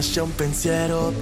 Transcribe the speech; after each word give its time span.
Nasce 0.00 0.20
un 0.20 0.34
pensiero 0.34 1.12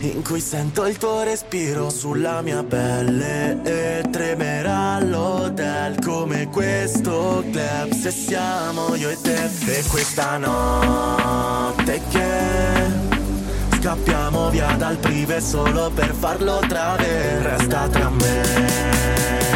in 0.00 0.22
cui 0.22 0.40
sento 0.40 0.84
il 0.84 0.98
tuo 0.98 1.22
respiro 1.22 1.88
sulla 1.88 2.42
mia 2.42 2.62
pelle 2.62 3.62
e 3.62 4.04
tremerà 4.10 5.00
l'hotel 5.00 5.96
come 6.04 6.46
questo 6.50 7.42
club. 7.50 7.90
Se 7.94 8.10
siamo 8.10 8.94
io 8.94 9.08
e 9.08 9.16
te 9.22 9.48
e 9.64 9.82
questa 9.88 10.36
notte 10.36 11.98
che 12.10 13.78
scappiamo 13.78 14.50
via 14.50 14.74
dal 14.76 14.98
prive 14.98 15.40
solo 15.40 15.90
per 15.90 16.12
farlo 16.12 16.58
trave 16.68 17.42
resta 17.42 17.88
tra 17.88 18.10
me 18.10 18.42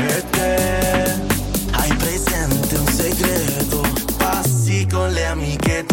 e 0.08 0.24
te. 0.30 1.20
Hai 1.70 1.94
presente 1.96 2.76
un 2.76 2.86
segreto? 2.86 3.82
Passi 4.16 4.86
con 4.90 5.10
le 5.10 5.26
amiche 5.26 5.83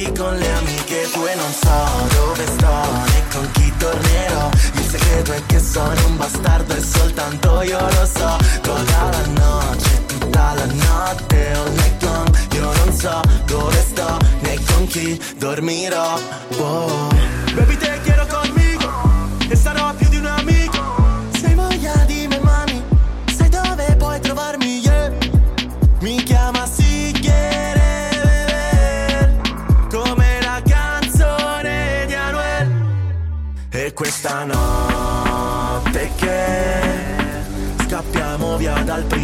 ripassi 0.00 0.12
con 0.12 0.34
le 0.36 0.52
amiche 0.52 1.08
tue 1.12 1.34
non 1.34 1.52
so 1.52 2.08
dove 2.14 2.46
sto 2.46 2.92
né 3.06 3.22
con 3.32 3.50
chi 3.52 3.72
tornerò. 3.76 4.48
Il 4.74 4.88
segreto 4.88 5.32
è 5.32 5.46
che 5.46 5.58
sono 5.58 6.06
un 6.06 6.16
bastardo 6.16 6.74
e 6.74 6.80
soltanto 6.80 7.62
io 7.62 7.78
lo 7.78 8.06
so. 8.06 8.36
Toda 8.62 9.10
la 9.10 9.26
notte, 9.26 10.04
tutta 10.06 10.54
la 10.54 10.66
notte 10.66 11.52
all 11.52 11.72
night 11.74 12.54
Io 12.54 12.72
non 12.72 12.92
so 12.92 13.20
dove 13.46 13.84
sto 13.90 14.16
né 14.40 14.58
con 14.72 14.86
chi 14.86 15.20
dormirò. 15.36 16.18
Oh. 16.56 17.08
Baby 17.54 17.76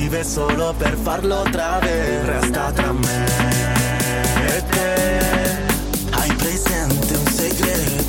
dal 0.06 0.08
prive 0.08 0.24
solo 0.24 0.74
per 0.76 0.96
farlo 0.96 1.42
trave 1.50 2.22
Resta 2.24 2.72
tra 2.72 2.92
me 2.92 3.24
e 4.46 4.64
te. 4.70 5.18
Hai 6.10 6.32
presente 6.34 7.16
un 7.16 7.26
segreto 7.26 8.05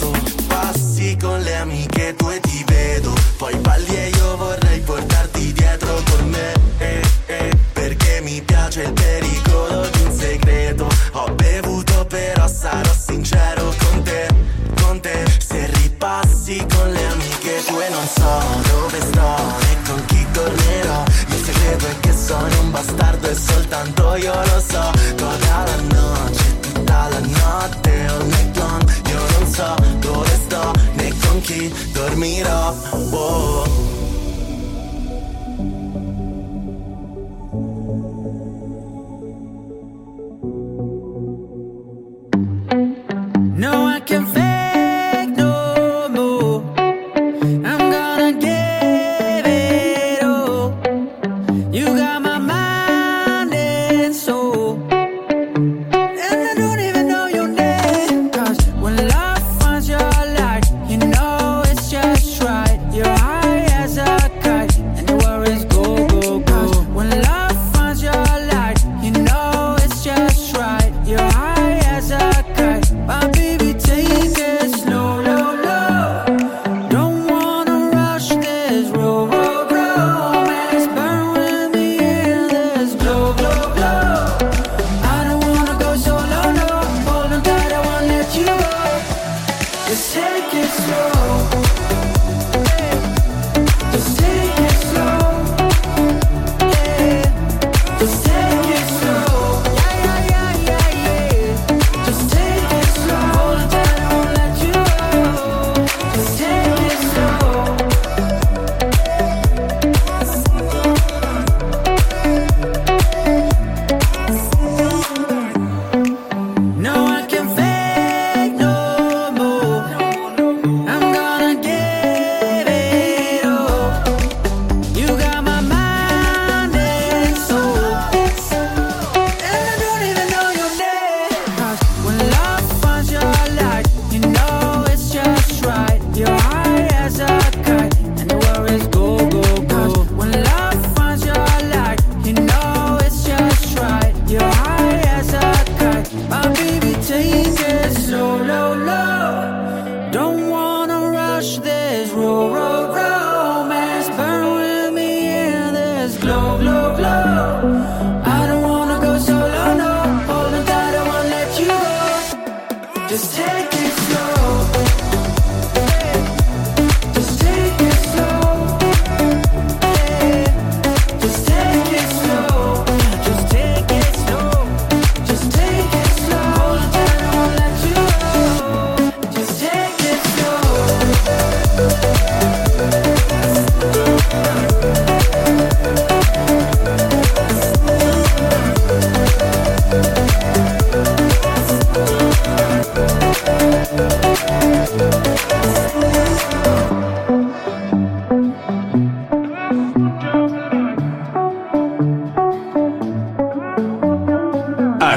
io 24.17 24.33
lo 24.33 24.59
so 24.59 24.91
Tutta 25.15 25.63
la 25.65 25.75
noce, 25.81 25.96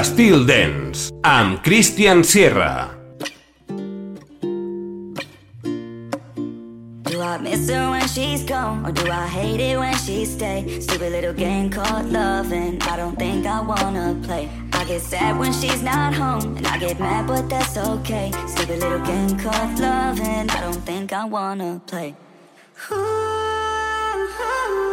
Styl 0.03 0.45
Dance, 0.45 1.11
amb 1.21 1.61
Christian 1.61 2.23
Sierra. 2.23 2.89
Do 7.03 7.21
I 7.21 7.37
miss 7.37 7.69
her 7.69 7.89
when 7.91 8.07
she's 8.07 8.43
gone? 8.43 8.85
Or 8.85 8.91
do 8.91 9.11
I 9.11 9.27
hate 9.27 9.59
it 9.59 9.77
when 9.77 9.95
she 9.97 10.25
stays? 10.25 10.85
Stupid 10.85 11.11
little 11.11 11.33
game 11.33 11.69
called 11.69 12.11
loving. 12.11 12.81
I 12.81 12.97
don't 12.97 13.15
think 13.17 13.45
I 13.45 13.61
wanna 13.61 14.15
play. 14.23 14.49
I 14.73 14.85
get 14.85 15.01
sad 15.01 15.37
when 15.37 15.53
she's 15.53 15.83
not 15.83 16.13
home. 16.15 16.57
And 16.57 16.65
I 16.65 16.79
get 16.79 16.99
mad, 16.99 17.27
but 17.27 17.47
that's 17.47 17.77
okay. 17.77 18.31
Stupid 18.47 18.79
little 18.79 19.05
game 19.05 19.37
called 19.37 19.79
loving. 19.79 20.49
I 20.49 20.61
don't 20.61 20.83
think 20.83 21.13
I 21.13 21.25
wanna 21.25 21.79
play. 21.85 22.15
Ooh, 22.91 22.95
ooh. 24.71 24.91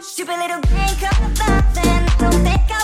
Stupid 0.00 0.38
little 0.38 0.60
game 0.62 0.96
called 0.96 1.38
loving. 1.38 2.02
I 2.08 2.16
don't 2.18 2.42
think 2.42 2.70
I 2.70 2.81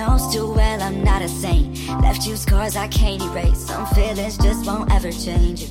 knows 0.00 0.32
too 0.32 0.50
well 0.50 0.80
I'm 0.82 1.04
not 1.04 1.20
a 1.20 1.28
saint. 1.28 1.66
Left 2.04 2.26
you 2.26 2.34
scars 2.36 2.74
I 2.74 2.88
can't 2.88 3.22
erase. 3.22 3.66
Some 3.66 3.86
feelings 3.94 4.38
just 4.38 4.66
won't 4.66 4.90
ever 4.96 5.12
change. 5.12 5.70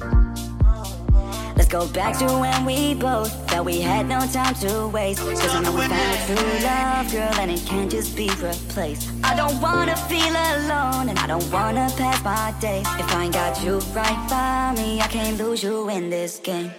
Let's 1.57 1.71
go 1.77 1.87
back 1.99 2.13
to 2.19 2.27
when 2.43 2.63
we 2.63 2.93
both 2.93 3.31
felt 3.49 3.65
we 3.65 3.81
had 3.81 4.05
no 4.07 4.19
time 4.27 4.53
to 4.65 4.87
waste. 4.89 5.21
Cause 5.21 5.55
I 5.55 5.61
know 5.63 5.73
we 5.73 5.85
found 5.87 6.17
true 6.27 6.49
love, 6.67 7.11
girl, 7.11 7.41
and 7.41 7.49
it 7.55 7.61
can't 7.65 7.89
just 7.89 8.15
be 8.15 8.29
replaced. 8.49 9.09
I 9.23 9.35
don't 9.35 9.59
wanna 9.61 9.97
feel 10.11 10.35
alone, 10.51 11.09
and 11.09 11.17
I 11.17 11.25
don't 11.25 11.47
wanna 11.51 11.87
pass 11.97 12.23
my 12.23 12.53
days. 12.59 12.87
If 13.01 13.07
I 13.15 13.23
ain't 13.23 13.33
got 13.33 13.63
you 13.63 13.79
right 13.97 14.21
by 14.29 14.79
me, 14.79 15.01
I 15.01 15.07
can't 15.07 15.37
lose 15.39 15.63
you 15.63 15.89
in 15.89 16.11
this 16.11 16.37
game. 16.37 16.71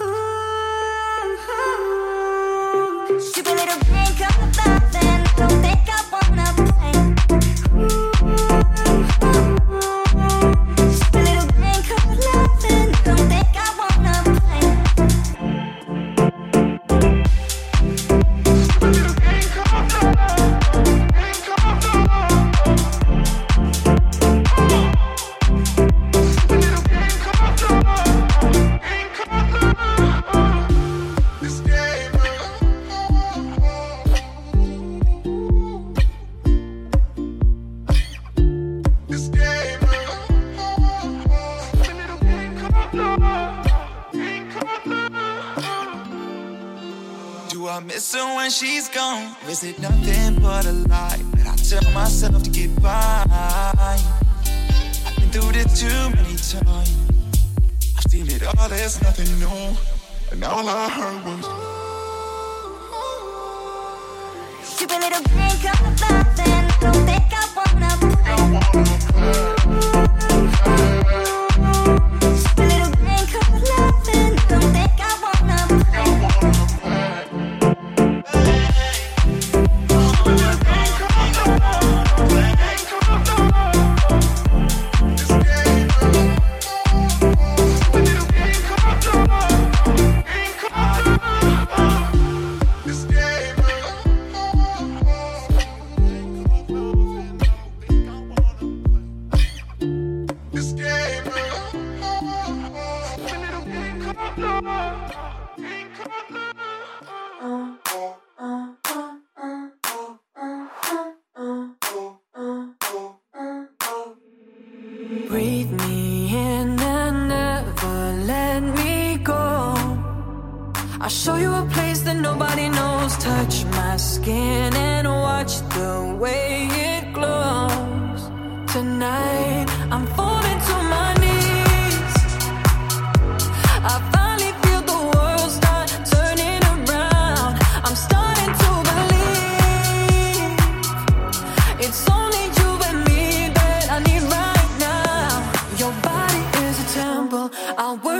Ooh. 0.00 0.36
Stupid 3.18 3.56
little 3.60 3.95
is 49.56 49.64
it 49.64 49.78
nothing 49.78 50.34
but 50.42 50.66
a 50.66 50.72
lie 50.72 51.18
that 51.36 51.46
I 51.46 51.56
tell 51.56 51.90
myself 51.92 52.42
to 52.42 52.50
get 52.50 52.82
by? 52.82 53.24
I've 55.06 55.16
been 55.16 55.30
through 55.30 55.52
this 55.52 55.80
too 55.80 56.10
many 56.10 56.36
times. 56.36 56.94
I've 57.96 58.10
seen 58.10 58.26
it 58.28 58.42
all, 58.42 58.68
there's 58.68 59.00
nothing 59.00 59.30
new. 59.38 59.76
And 60.30 60.44
all 60.44 60.68
I 60.68 60.90
heard 60.90 61.24
was. 61.24 61.46
Stupid 64.62 65.00
little 65.00 65.22
game 65.22 65.58
called 65.64 66.00
loving. 66.02 66.68
Don't 66.80 67.06
think 67.06 67.32
I 67.32 67.44
wanna 67.56 67.96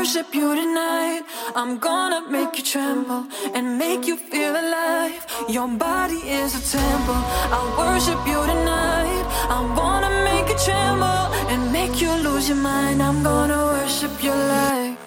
worship 0.06 0.32
you 0.36 0.54
tonight. 0.54 1.22
I'm 1.56 1.78
gonna 1.78 2.30
make 2.30 2.56
you 2.58 2.62
tremble 2.62 3.26
and 3.56 3.76
make 3.76 4.06
you 4.06 4.16
feel 4.16 4.52
alive. 4.52 5.26
Your 5.48 5.66
body 5.66 6.20
is 6.40 6.54
a 6.54 6.62
temple. 6.78 7.22
I 7.58 7.60
worship 7.76 8.20
you 8.24 8.40
tonight. 8.52 9.24
I 9.56 9.58
wanna 9.78 10.12
make 10.30 10.48
you 10.48 10.58
tremble 10.68 11.22
and 11.50 11.72
make 11.72 12.00
you 12.00 12.12
lose 12.26 12.48
your 12.48 12.58
mind. 12.58 13.02
I'm 13.02 13.24
gonna 13.24 13.60
worship 13.74 14.22
you 14.22 14.34
like. 14.54 14.98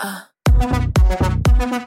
Uh. 0.00 1.84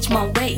change 0.00 0.10
my 0.10 0.26
way. 0.40 0.49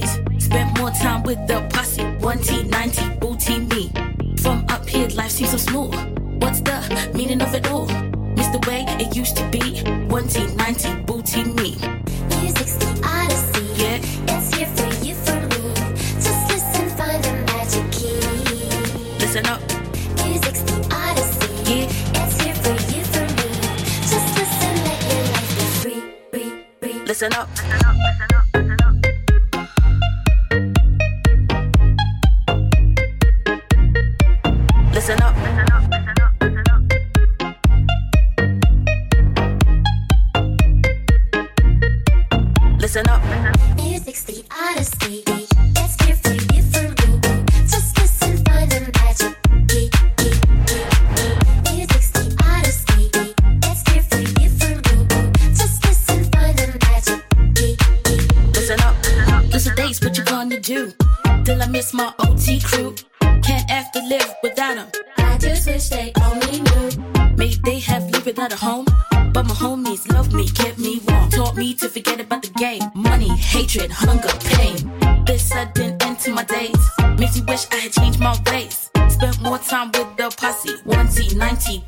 1T, 80.81 81.37
90, 81.37 81.85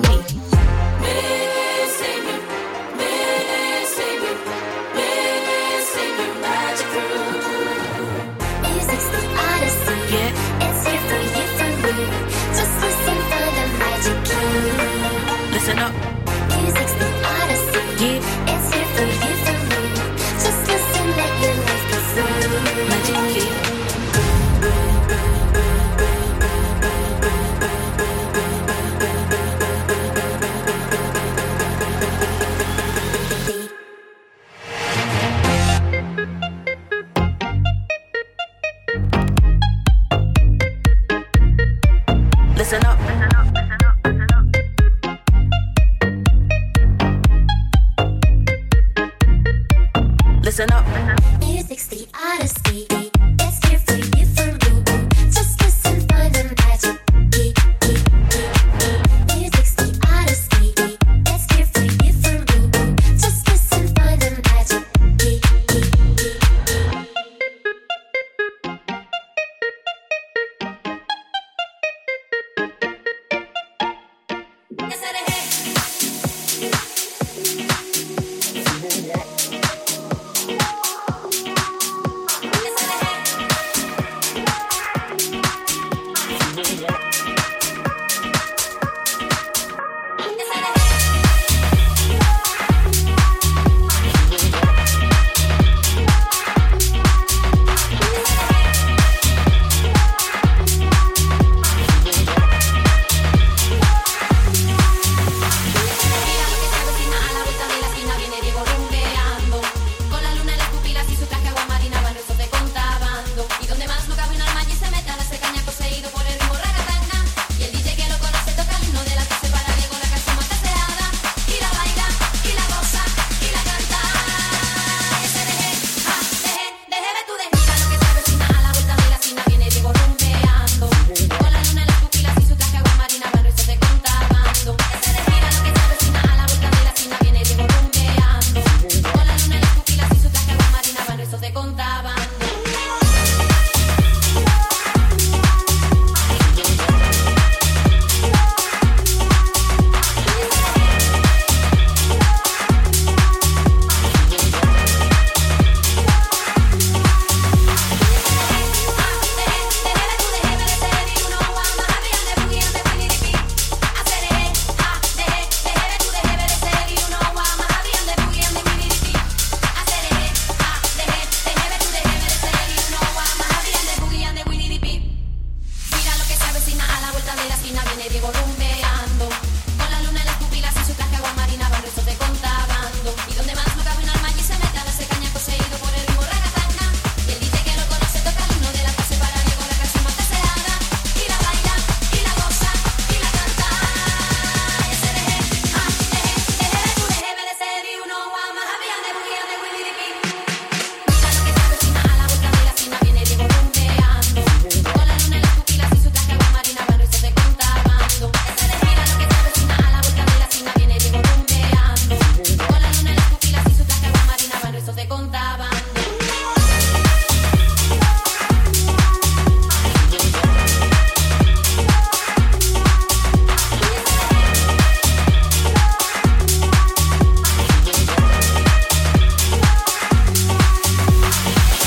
me. 0.00 0.16
Missing 1.00 2.22
you, 2.28 2.38
missing 3.00 4.20
you, 4.24 4.34
missing 4.94 6.14
you, 6.20 6.30
magic 6.44 6.88
crew. 6.92 7.32
Music's 8.62 9.08
the 9.14 9.20
odyssey, 9.48 9.96
it's 10.66 10.80
here 10.86 11.02
for 11.08 11.22
you, 11.34 11.46
for 11.56 11.70
me. 11.82 11.96
Just 12.56 12.74
listen 12.82 13.18
for 13.30 13.46
the 13.56 13.64
magic 13.80 14.18
key. 14.28 15.52
Listen 15.52 15.78
up. 15.78 15.94
Music's 16.60 16.94
the 17.00 17.08
odyssey, 17.36 18.12
it's 18.52 18.66
here 18.74 18.88
for 18.94 19.08
you, 19.24 19.34
for 19.44 19.58
me. 19.70 19.80
Just 20.44 20.60
listen, 20.68 21.06
let 21.16 21.32
your 21.42 21.56
life 21.64 21.84
be 21.90 21.98
free. 22.12 22.86
Magic 22.88 23.20
key. 23.34 23.65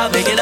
out, 0.00 0.12
make 0.12 0.28
it 0.28 0.39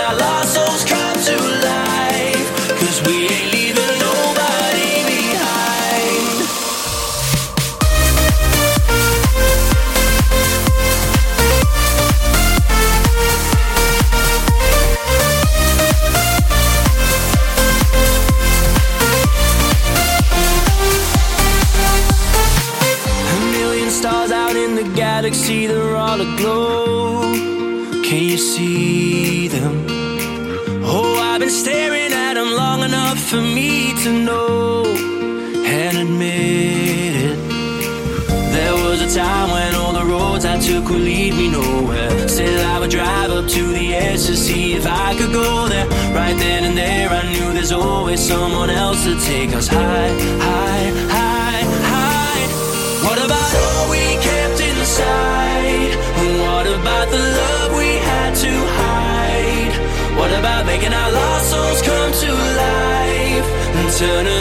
turn 63.98 64.37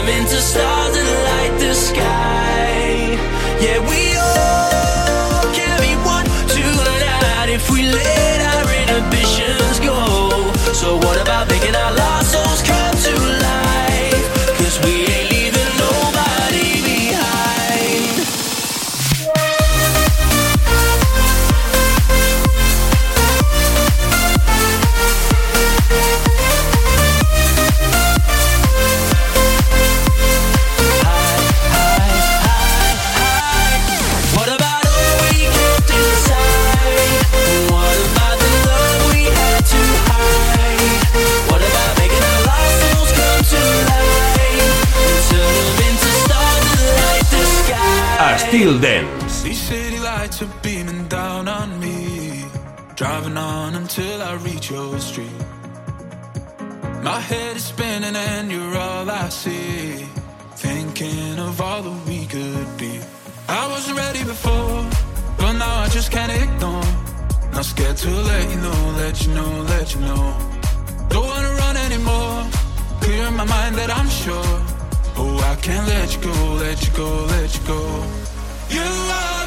Styl 48.48 48.80
Dance. 48.80 49.42
These 49.42 49.60
city 49.60 50.00
lights 50.00 50.42
are 50.42 50.54
beaming 50.64 51.06
down 51.10 51.50
on 51.50 51.78
me, 51.82 52.46
driving 52.96 53.36
on 53.36 53.76
until 53.76 54.22
I 54.22 54.36
reach 54.36 54.72
your 54.72 54.98
street. 55.00 55.40
My 57.04 57.20
head 57.20 57.58
is 57.58 57.66
spinning 57.66 58.16
and 58.16 58.50
you're 58.50 58.78
all 58.78 59.10
I 59.10 59.28
see, 59.28 60.08
thinking 60.56 61.38
of 61.40 61.60
all 61.60 61.82
that 61.82 62.08
we 62.08 62.26
could 62.26 62.70
be. 62.78 63.02
I 63.50 63.68
wasn't 63.68 63.98
ready 63.98 64.24
before, 64.24 64.80
but 65.38 65.52
now 65.64 65.80
I 65.86 65.90
just 65.90 66.10
can't 66.10 66.32
ignore. 66.32 66.88
Not 67.52 67.66
scared 67.66 67.98
to 67.98 68.10
let 68.10 68.50
you 68.50 68.62
know, 68.62 68.80
let 68.96 69.26
you 69.26 69.34
know, 69.34 69.52
let 69.74 69.94
you 69.94 70.00
know. 70.00 70.24
Don't 71.10 71.28
wanna 71.28 71.54
run 71.64 71.76
anymore, 71.76 72.48
clear 73.02 73.30
my 73.30 73.44
mind 73.44 73.76
that 73.76 73.90
I'm 73.90 74.08
sure. 74.08 74.54
Oh, 75.20 75.38
I 75.52 75.56
can't 75.62 75.86
let 75.86 76.16
you 76.16 76.22
go, 76.22 76.54
let 76.64 76.78
you 76.86 76.94
go, 76.96 77.10
let 77.26 77.54
you 77.54 77.68
go. 77.68 78.27
You 78.70 78.82
are 78.82 79.47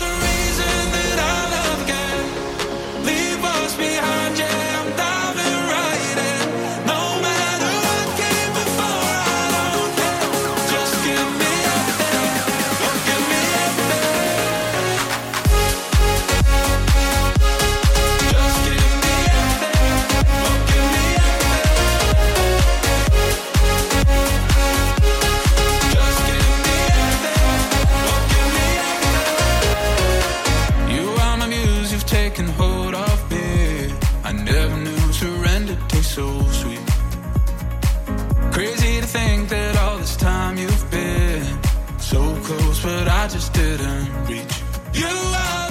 so 36.11 36.27
sweet. 36.51 36.81
Crazy 38.53 39.01
to 39.01 39.07
think 39.07 39.49
that 39.49 39.77
all 39.79 39.99
this 39.99 40.17
time 40.17 40.59
you've 40.59 40.91
been 40.91 41.47
so 41.99 42.21
close, 42.43 42.83
but 42.83 43.07
I 43.07 43.29
just 43.29 43.53
didn't 43.53 44.27
reach. 44.27 44.55
You 44.93 45.07
are. 45.07 45.70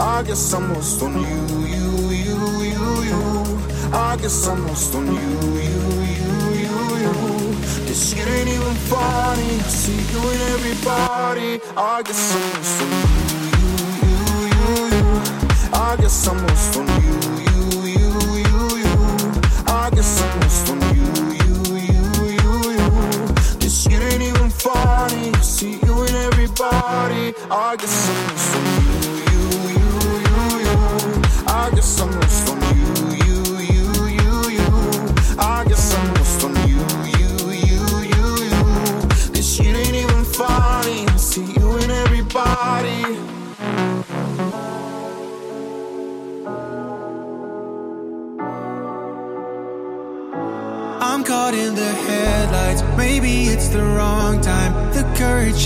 I 0.00 0.22
guess 0.22 0.54
I'm 0.54 0.72
lost 0.74 1.02
on 1.02 1.12
you, 1.12 1.66
you, 1.66 2.10
you, 2.10 2.38
you, 2.62 3.02
you. 3.02 3.58
I 3.92 4.16
guess 4.20 4.46
I'm 4.46 4.64
lost 4.68 4.94
on 4.94 5.06
you, 5.06 5.12
you, 5.12 5.82
you, 6.14 6.34
you, 6.54 6.76
you. 7.02 7.12
This 7.84 8.10
shit 8.10 8.28
ain't 8.28 8.48
even 8.48 8.74
funny. 8.86 9.58
I 9.58 9.62
see 9.66 9.98
you 10.12 10.20
and 10.20 10.42
everybody. 10.54 11.60
I 11.76 12.02
guess 12.04 12.32
I'm 12.32 12.46
lost 12.54 12.82
on 12.82 12.90
you, 12.94 13.42
you, 13.58 13.72
you, 14.06 14.22
you, 14.54 14.86
you. 14.94 15.06
I 15.74 15.96
guess 15.98 16.28
I'm 16.28 16.46
lost 16.46 16.76
on 16.76 16.86
you, 17.02 17.18
you, 17.42 17.64
you, 17.98 18.12
you, 18.46 18.62
you. 18.84 18.94
I 19.66 19.90
guess 19.92 20.22
I'm 20.22 20.40
lost 20.42 20.70
on 20.70 20.80
you, 20.94 21.10
you, 21.42 21.58
you, 21.90 22.02
you, 22.38 22.54
you. 22.78 22.90
This 23.58 23.82
shit 23.82 24.00
ain't 24.00 24.22
even 24.22 24.48
funny. 24.48 25.32
I 25.34 25.40
see 25.40 25.80
you 25.84 26.02
and 26.02 26.16
everybody. 26.30 27.34
I 27.50 27.74
guess 27.76 28.08
I'm 28.08 28.28
lost 28.28 28.54
on 28.54 28.64
you. 28.64 28.77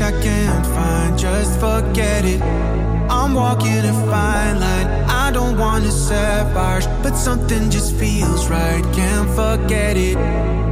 I 0.02 0.10
can't 0.20 0.66
find, 0.66 1.16
just 1.16 1.60
forget 1.60 2.24
it. 2.24 2.42
I'm 3.08 3.34
walking 3.34 3.84
a 3.84 3.92
fine 4.10 4.58
line 4.58 4.81
don't 5.52 5.60
wanna 5.60 5.90
set 5.90 6.52
fires, 6.54 6.86
but 7.02 7.14
something 7.14 7.70
just 7.70 7.94
feels 7.96 8.48
right. 8.48 8.82
Can't 8.94 9.28
forget 9.30 9.96
it. 9.96 10.71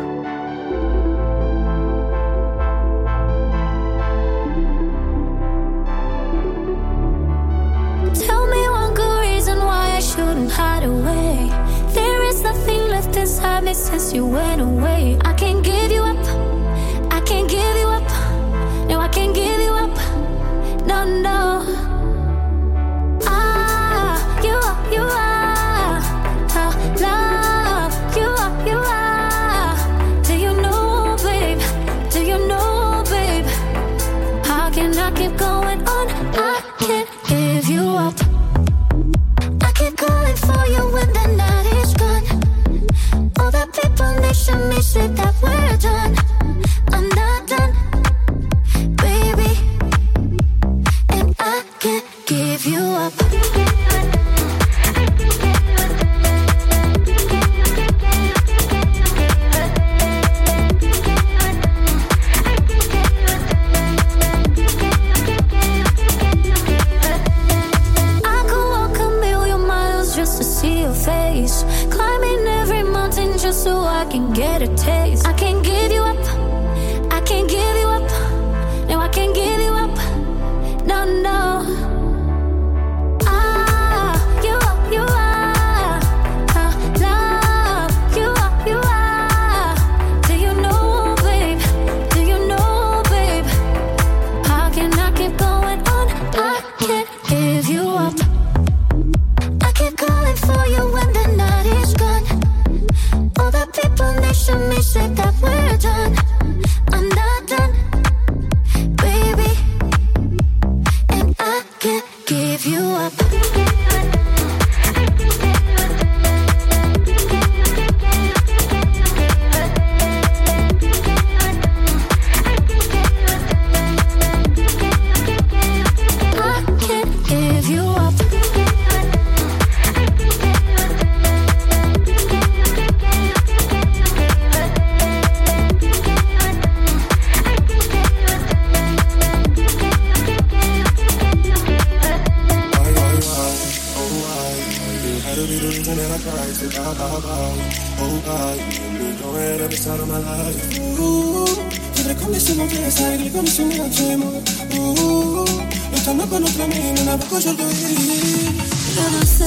Yo 158.01 159.09
no 159.11 159.25
sé, 159.25 159.45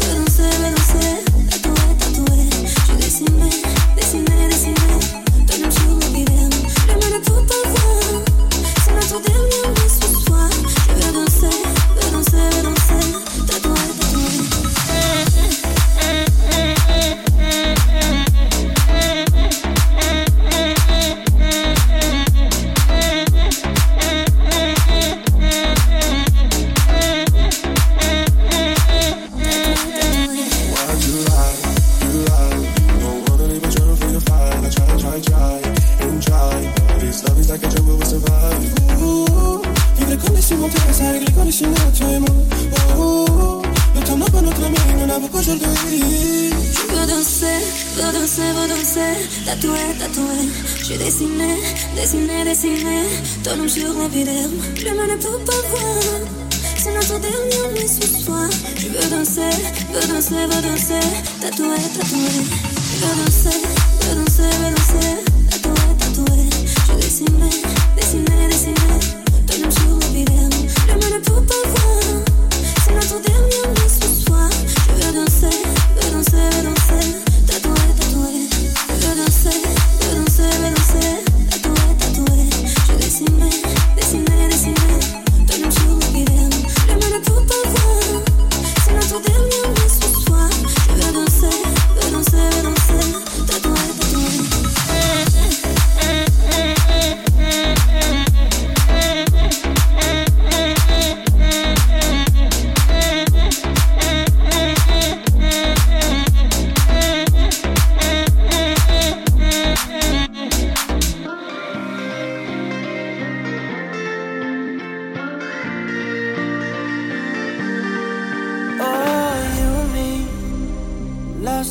yo 0.00 0.18
no 0.20 0.26
sé, 0.30 0.50
yo 0.62 0.70
no 0.70 0.76
sé. 0.76 1.25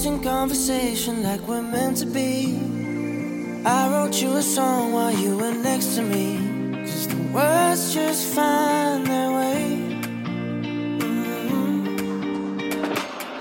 in 0.06 0.22
conversation 0.22 1.24
like 1.24 1.41
we're 1.47 1.62
meant 1.62 1.97
to 1.97 2.06
be. 2.06 2.60
I 3.66 3.89
wrote 3.91 4.22
you 4.22 4.36
a 4.36 4.41
song 4.41 4.93
while 4.93 5.12
you 5.12 5.36
were 5.38 5.53
next 5.53 5.95
to 5.95 6.01
me. 6.03 6.38
Cause 6.86 7.08
the 7.08 7.16
words 7.34 7.93
just 7.93 8.34
find 8.36 9.08
their 9.08 9.32
way. 9.32 9.99
Mm-hmm. 10.99 11.88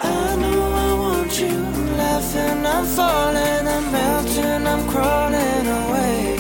I 0.01 0.37
know 0.37 0.63
I 0.87 0.95
want 1.05 1.39
you. 1.41 1.49
I'm 1.49 1.97
laughing, 1.99 2.67
I'm 2.67 2.87
falling, 2.87 3.69
I'm 3.77 3.93
melting, 3.93 4.67
I'm 4.73 4.89
crawling 4.89 5.67
away. 5.83 6.39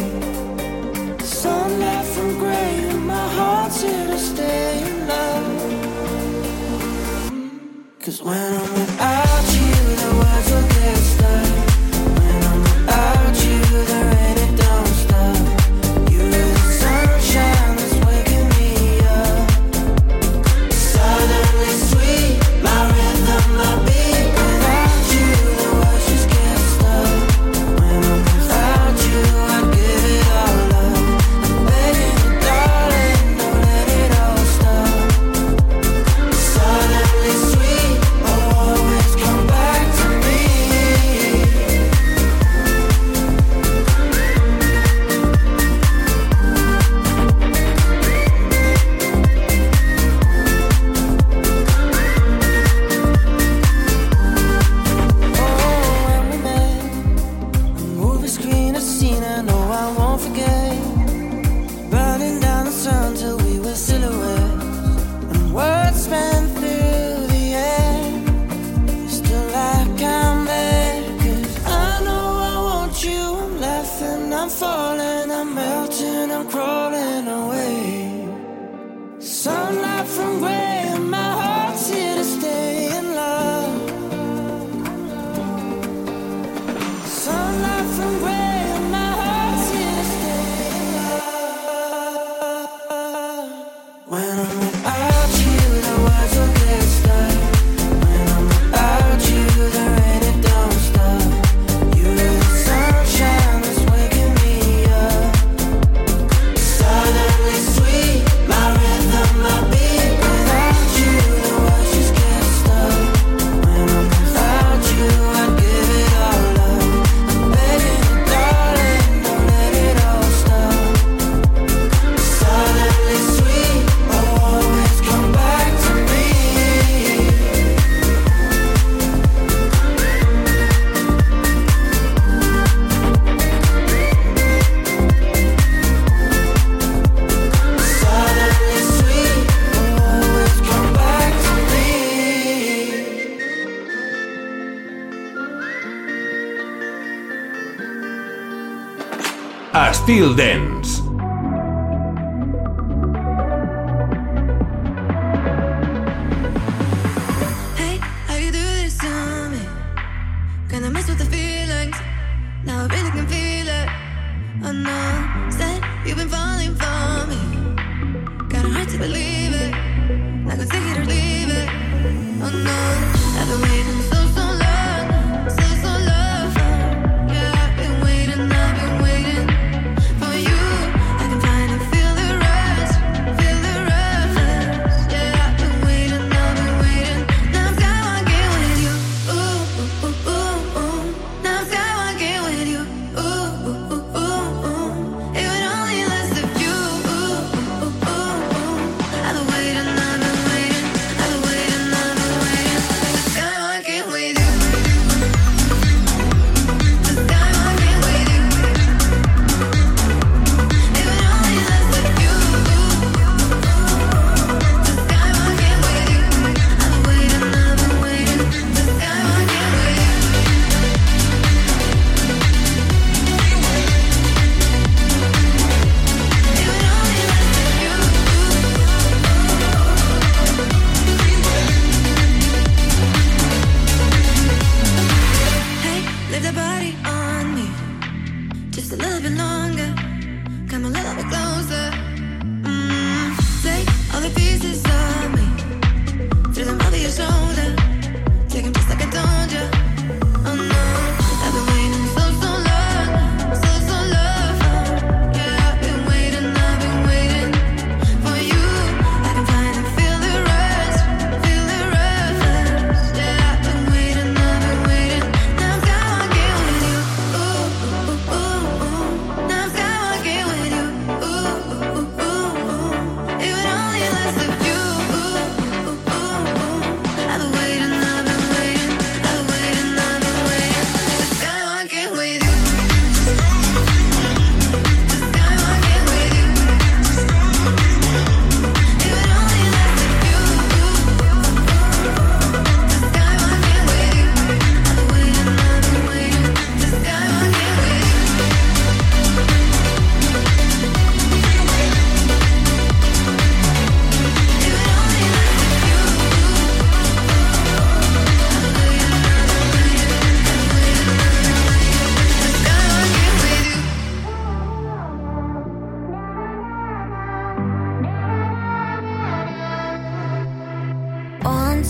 Sunlight 1.18 2.07
from 2.07 2.39
gray, 2.39 2.89
and 2.91 3.07
my 3.07 3.29
heart's 3.39 3.83
here 3.83 4.07
to 4.07 4.18
stay 4.18 4.83
in 4.89 5.07
love. 5.07 5.45
Cause 8.01 8.22
when 8.22 8.53
I'm 8.61 8.72
without 8.72 9.53
you. 9.53 9.53
That's 10.35 10.51
okay. 10.53 10.93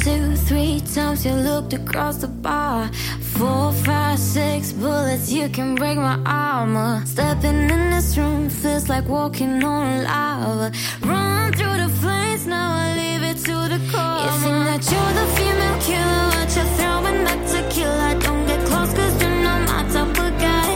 two, 0.03 0.37
three 0.37 0.81
times 0.81 1.25
you 1.25 1.33
looked 1.33 1.73
across 1.73 2.17
the 2.17 2.29
bar. 2.29 2.91
Four, 3.37 3.73
five, 3.73 4.19
six 4.19 4.73
bullets, 4.73 5.31
you 5.31 5.49
can 5.49 5.75
break 5.75 5.97
my 5.97 6.19
armor. 6.27 7.03
Stepping 7.07 7.71
in 7.71 7.91
this 7.91 8.17
room 8.17 8.49
feels 8.49 8.89
like 8.89 9.09
walking 9.09 9.63
on 9.63 10.05
lava. 10.05 10.73
Run 11.03 11.53
through 11.53 11.79
the 11.79 11.89
flames, 12.01 12.47
now 12.47 12.71
I 12.73 12.95
leave 12.97 13.23
it 13.23 13.39
to 13.45 13.57
the 13.73 13.81
cold. 13.93 14.25
You 14.25 14.33
think 14.43 14.61
that 14.71 14.83
you're 14.91 15.15
the 15.21 15.27
female 15.37 15.79
killer, 15.87 16.31
but 16.35 16.49
you're 16.57 16.73
throwing 16.77 17.25
back 17.25 17.41
to 17.53 17.61
kill. 17.75 17.91
I 18.11 18.15
Don't 18.15 18.47
get 18.47 18.61
close, 18.67 18.93
cause 18.95 19.23
you 19.23 19.29
know 19.45 19.59
my 19.69 19.83
type 19.93 20.19
of 20.27 20.33
guy. 20.41 20.71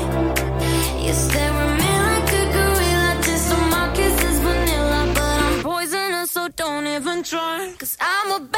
You 1.04 1.12
stare 1.12 1.52
at 1.64 1.70
me 1.80 1.92
like 2.08 2.30
a 2.40 2.42
gorilla, 2.54 3.10
just 3.22 3.48
so 3.48 3.56
my 3.74 3.92
kiss 3.94 4.16
is 4.28 4.38
vanilla. 4.40 5.12
But 5.14 5.38
I'm 5.46 5.62
poisonous, 5.62 6.30
so 6.30 6.48
don't 6.48 6.86
even 6.86 7.22
try. 7.22 7.72
Cause 7.78 7.96
I'm 8.00 8.42
a 8.42 8.57